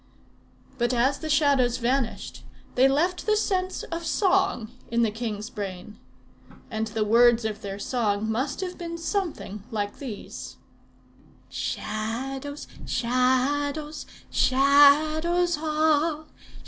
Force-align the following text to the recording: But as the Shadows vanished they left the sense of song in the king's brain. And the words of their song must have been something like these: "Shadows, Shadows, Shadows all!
But 0.79 0.95
as 0.95 1.19
the 1.19 1.29
Shadows 1.29 1.77
vanished 1.77 2.43
they 2.73 2.87
left 2.87 3.27
the 3.27 3.35
sense 3.35 3.83
of 3.91 4.03
song 4.03 4.71
in 4.89 5.03
the 5.03 5.11
king's 5.11 5.51
brain. 5.51 5.99
And 6.71 6.87
the 6.87 7.05
words 7.05 7.45
of 7.45 7.61
their 7.61 7.77
song 7.77 8.27
must 8.27 8.61
have 8.61 8.79
been 8.79 8.97
something 8.97 9.61
like 9.69 9.99
these: 9.99 10.57
"Shadows, 11.49 12.65
Shadows, 12.83 14.07
Shadows 14.31 15.59
all! 15.59 16.29